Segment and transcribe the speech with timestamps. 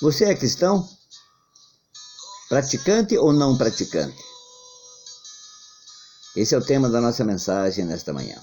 [0.00, 0.88] Você é cristão?
[2.48, 4.16] Praticante ou não praticante?
[6.36, 8.40] Esse é o tema da nossa mensagem nesta manhã.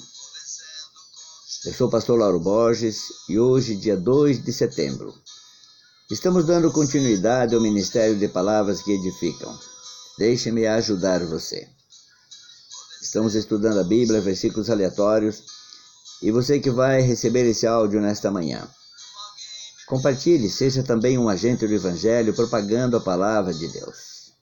[1.65, 5.13] Eu sou o pastor Lauro Borges e hoje, dia 2 de setembro,
[6.11, 9.57] estamos dando continuidade ao ministério de palavras que edificam.
[10.17, 11.69] Deixe-me ajudar você.
[13.01, 15.41] Estamos estudando a Bíblia, versículos aleatórios,
[16.21, 18.69] e você que vai receber esse áudio nesta manhã.
[19.85, 24.33] Compartilhe, seja também um agente do Evangelho propagando a palavra de Deus.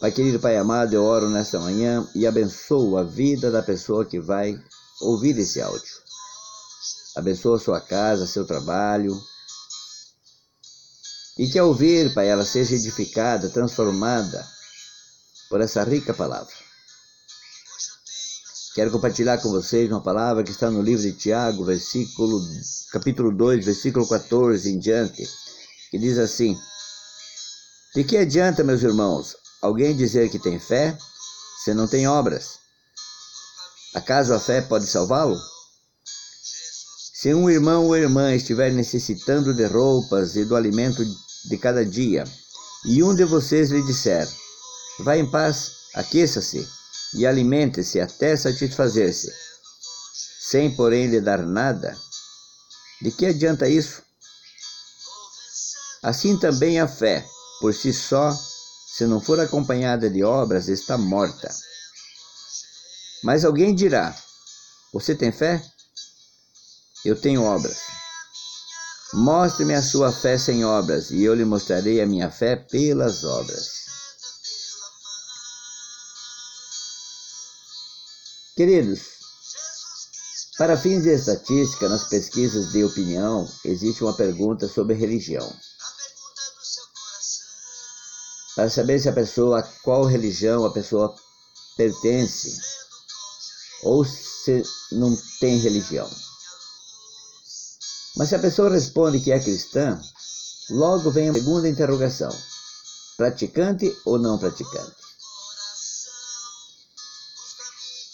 [0.00, 4.20] Pai querido, Pai amado, eu oro nesta manhã e abençoo a vida da pessoa que
[4.20, 4.58] vai
[5.00, 6.00] ouvir esse áudio.
[7.16, 9.18] Abençoa sua casa, seu trabalho.
[11.38, 14.46] E que ao ouvir, Pai, ela seja edificada, transformada
[15.48, 16.69] por essa rica palavra.
[18.72, 22.40] Quero compartilhar com vocês uma palavra que está no livro de Tiago, versículo,
[22.92, 25.28] capítulo 2, versículo 14 em diante,
[25.90, 26.56] que diz assim:
[27.92, 30.96] De que adianta, meus irmãos, alguém dizer que tem fé
[31.64, 32.60] se não tem obras?
[33.92, 35.36] Acaso a fé pode salvá-lo?
[37.12, 41.04] Se um irmão ou irmã estiver necessitando de roupas e do alimento
[41.48, 42.22] de cada dia,
[42.86, 44.28] e um de vocês lhe disser:
[45.00, 46.79] Vá em paz, aqueça-se
[47.14, 49.32] e alimente-se até satisfazer-se,
[50.40, 51.96] sem porém lhe dar nada,
[53.00, 54.02] de que adianta isso?
[56.02, 57.26] Assim também a fé,
[57.60, 58.32] por si só,
[58.96, 61.54] se não for acompanhada de obras, está morta.
[63.22, 64.14] Mas alguém dirá:
[64.92, 65.62] Você tem fé?
[67.04, 67.78] Eu tenho obras.
[69.12, 73.89] Mostre-me a sua fé sem obras, e eu lhe mostrarei a minha fé pelas obras.
[78.60, 79.00] Queridos,
[80.58, 85.50] para fins de estatística, nas pesquisas de opinião, existe uma pergunta sobre religião.
[88.54, 91.16] Para saber se a pessoa, a qual religião a pessoa
[91.74, 92.60] pertence,
[93.82, 96.10] ou se não tem religião.
[98.14, 99.98] Mas se a pessoa responde que é cristã,
[100.68, 102.36] logo vem a segunda interrogação:
[103.16, 104.99] praticante ou não praticante?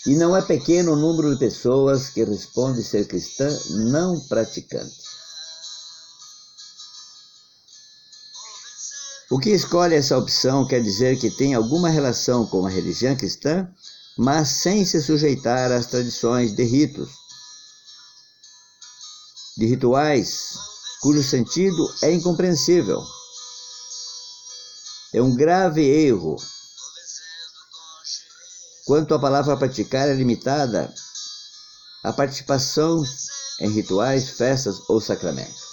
[0.06, 4.94] E não é pequeno o número de pessoas que respondem ser cristã não praticante.
[9.28, 13.69] O que escolhe essa opção quer dizer que tem alguma relação com a religião cristã,
[14.17, 17.11] mas sem se sujeitar às tradições de ritos,
[19.59, 20.53] de rituais,
[21.03, 23.03] cujo sentido é incompreensível.
[25.12, 26.37] É um grave erro
[28.86, 30.94] quanto à palavra praticar é limitada
[32.04, 33.02] à participação
[33.60, 35.66] em rituais, festas ou sacramentos.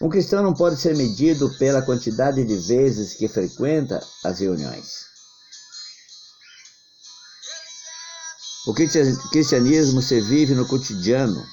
[0.00, 5.10] Um cristão não pode ser medido pela quantidade de vezes que frequenta as reuniões.
[8.66, 11.46] O cristianismo se vive no cotidiano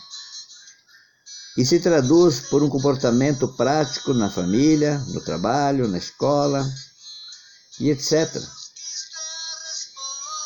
[1.58, 6.66] e se traduz por um comportamento prático na família, no trabalho, na escola
[7.82, 8.32] e etc.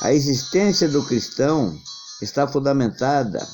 [0.02, 1.80] A existência do cristão
[2.24, 3.48] está fundamentada,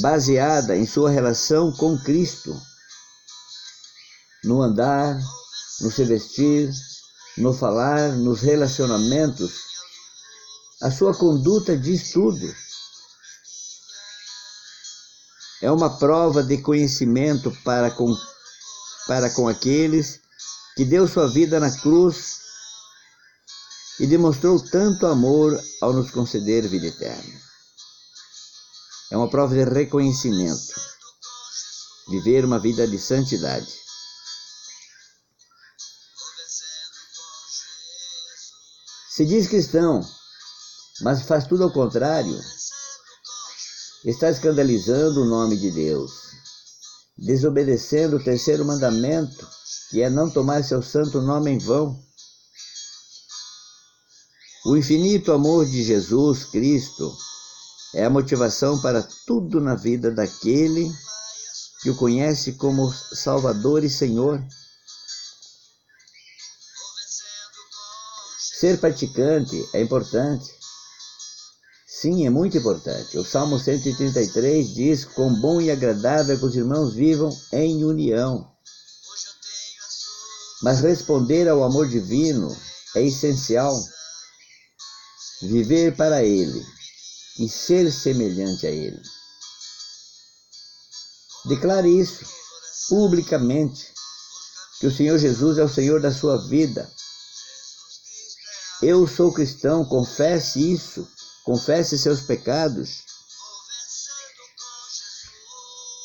[0.00, 2.60] baseada em sua relação com Cristo,
[4.42, 5.16] no andar,
[5.80, 6.68] no se vestir,
[7.38, 9.52] no falar, nos relacionamentos.
[10.82, 12.52] A sua conduta diz tudo.
[15.62, 18.12] É uma prova de conhecimento para com,
[19.06, 20.18] para com aqueles
[20.74, 22.49] que deu sua vida na cruz
[24.00, 27.38] e demonstrou tanto amor ao nos conceder vida eterna.
[29.10, 30.72] É uma prova de reconhecimento,
[32.08, 33.70] viver uma vida de santidade.
[39.10, 40.00] Se diz cristão,
[41.02, 42.40] mas faz tudo ao contrário,
[44.06, 46.10] está escandalizando o nome de Deus,
[47.18, 49.46] desobedecendo o terceiro mandamento,
[49.90, 52.09] que é não tomar seu santo nome em vão
[54.64, 57.16] o infinito amor de Jesus Cristo
[57.94, 60.92] é a motivação para tudo na vida daquele
[61.82, 64.42] que o conhece como Salvador e Senhor.
[68.58, 70.60] Ser praticante é importante.
[71.86, 73.16] Sim, é muito importante.
[73.16, 78.50] O Salmo 133 diz: Quão bom e agradável é que os irmãos vivam em união.
[80.62, 82.54] Mas responder ao amor divino
[82.94, 83.74] é essencial
[85.42, 86.64] viver para Ele
[87.38, 89.00] e ser semelhante a Ele.
[91.46, 92.24] Declare isso.
[92.88, 93.92] publicamente
[94.80, 96.90] que o Senhor Jesus é o Senhor da sua vida.
[98.82, 101.06] Eu sou cristão, confesse isso,
[101.44, 103.04] confesse seus pecados.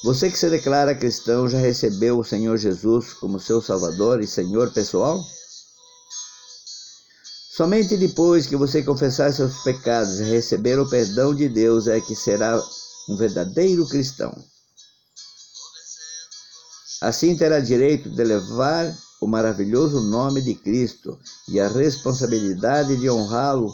[0.04, 4.72] Você que se declara cristão já recebeu o Senhor Jesus como seu Salvador e Senhor
[4.72, 5.20] pessoal?
[7.56, 12.14] Somente depois que você confessar seus pecados e receber o perdão de Deus é que
[12.14, 12.62] será
[13.08, 14.36] um verdadeiro cristão.
[17.02, 21.18] Assim terá direito de levar o maravilhoso nome de Cristo
[21.48, 23.74] e a responsabilidade de honrá-lo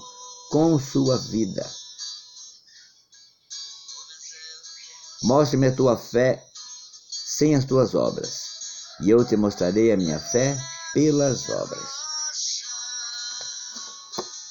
[0.51, 1.67] com sua vida.
[5.23, 6.43] Mostre-me a tua fé
[7.09, 8.43] sem as tuas obras,
[9.01, 10.55] e eu te mostrarei a minha fé
[10.93, 12.10] pelas obras.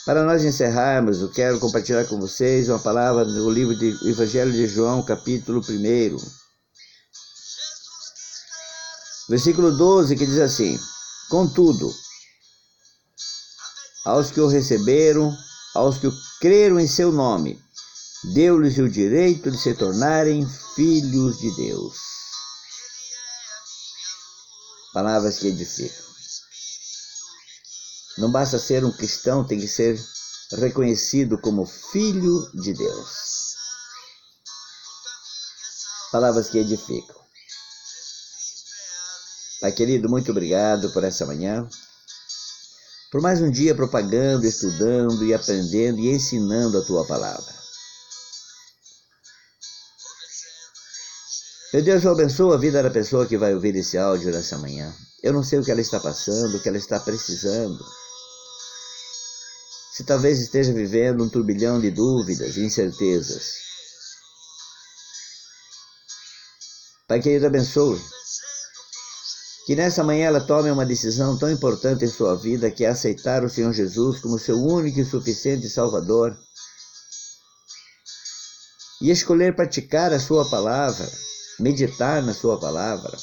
[0.06, 4.66] Para nós encerrarmos, eu quero compartilhar com vocês uma palavra do livro do Evangelho de
[4.66, 6.16] João, capítulo 1.
[9.28, 10.80] Versículo 12, que diz assim:
[11.28, 11.94] Contudo,
[14.06, 15.36] aos que o receberam,
[15.74, 16.10] aos que
[16.40, 17.62] creram em seu nome,
[18.32, 21.96] deu-lhes o direito de se tornarem filhos de Deus.
[24.94, 26.10] Palavras que edificam.
[28.20, 29.98] Não basta ser um cristão, tem que ser
[30.52, 33.54] reconhecido como filho de Deus.
[36.12, 37.16] Palavras que edificam.
[39.62, 41.66] Pai querido, muito obrigado por essa manhã.
[43.10, 47.54] Por mais um dia propagando, estudando e aprendendo e ensinando a tua palavra.
[51.72, 54.94] Meu Deus, eu abençoo a vida da pessoa que vai ouvir esse áudio nessa manhã.
[55.22, 57.82] Eu não sei o que ela está passando, o que ela está precisando
[60.00, 63.52] se talvez esteja vivendo um turbilhão de dúvidas e incertezas.
[67.06, 68.00] Pai querido, abençoe.
[69.66, 73.44] Que nessa manhã ela tome uma decisão tão importante em sua vida que é aceitar
[73.44, 76.34] o Senhor Jesus como seu único e suficiente Salvador
[79.02, 81.06] e escolher praticar a sua palavra,
[81.58, 83.18] meditar na sua palavra,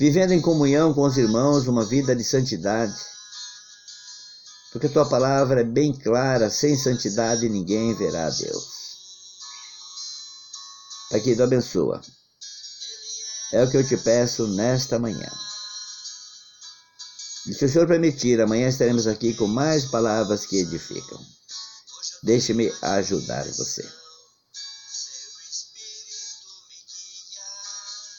[0.00, 3.13] vivendo em comunhão com os irmãos uma vida de santidade
[4.74, 8.64] porque tua palavra é bem clara, sem santidade ninguém verá a Deus.
[11.08, 12.00] Pai querido, abençoa.
[13.52, 15.30] É o que eu te peço nesta manhã.
[17.46, 21.24] E se o Senhor permitir, amanhã estaremos aqui com mais palavras que edificam.
[22.24, 23.88] Deixe-me ajudar você.